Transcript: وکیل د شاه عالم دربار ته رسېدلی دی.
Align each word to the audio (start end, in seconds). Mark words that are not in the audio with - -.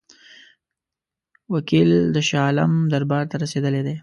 وکیل 1.53 1.91
د 2.15 2.17
شاه 2.29 2.43
عالم 2.47 2.71
دربار 2.93 3.23
ته 3.31 3.35
رسېدلی 3.43 3.81
دی. 3.87 3.95